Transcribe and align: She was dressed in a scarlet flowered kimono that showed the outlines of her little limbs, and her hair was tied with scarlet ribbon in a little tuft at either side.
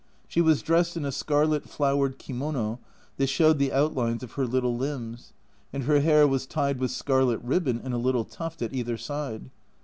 She 0.27 0.41
was 0.41 0.63
dressed 0.63 0.97
in 0.97 1.05
a 1.05 1.11
scarlet 1.11 1.69
flowered 1.69 2.17
kimono 2.17 2.79
that 3.17 3.27
showed 3.27 3.59
the 3.59 3.71
outlines 3.71 4.23
of 4.23 4.31
her 4.31 4.47
little 4.47 4.75
limbs, 4.75 5.33
and 5.71 5.83
her 5.83 5.99
hair 5.99 6.25
was 6.27 6.47
tied 6.47 6.79
with 6.79 6.89
scarlet 6.89 7.37
ribbon 7.43 7.79
in 7.79 7.93
a 7.93 7.99
little 7.99 8.25
tuft 8.25 8.63
at 8.63 8.73
either 8.73 8.97
side. 8.97 9.51